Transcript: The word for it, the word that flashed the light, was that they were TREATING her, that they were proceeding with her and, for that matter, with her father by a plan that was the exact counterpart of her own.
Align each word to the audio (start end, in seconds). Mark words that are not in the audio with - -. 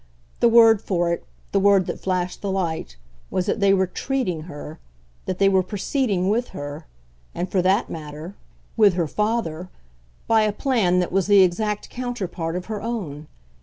The 0.39 0.49
word 0.49 0.81
for 0.81 1.13
it, 1.13 1.23
the 1.51 1.59
word 1.59 1.85
that 1.85 1.99
flashed 1.99 2.41
the 2.41 2.49
light, 2.51 2.97
was 3.29 3.45
that 3.45 3.59
they 3.59 3.71
were 3.71 3.85
TREATING 3.85 4.45
her, 4.49 4.79
that 5.27 5.37
they 5.37 5.47
were 5.47 5.61
proceeding 5.61 6.27
with 6.27 6.47
her 6.57 6.87
and, 7.35 7.47
for 7.51 7.61
that 7.61 7.87
matter, 7.87 8.33
with 8.75 8.95
her 8.95 9.05
father 9.07 9.69
by 10.25 10.41
a 10.41 10.53
plan 10.53 10.97
that 11.01 11.11
was 11.11 11.27
the 11.27 11.41
exact 11.41 11.91
counterpart 11.91 12.55
of 12.55 12.65
her 12.65 12.81
own. 12.81 13.27